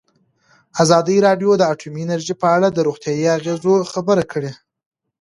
ازادي 0.83 1.17
راډیو 1.27 1.51
د 1.57 1.61
اټومي 1.73 2.01
انرژي 2.05 2.35
په 2.41 2.47
اړه 2.55 2.67
د 2.71 2.79
روغتیایي 2.87 3.27
اغېزو 3.37 3.73
خبره 3.91 4.23
کړې. 4.31 4.51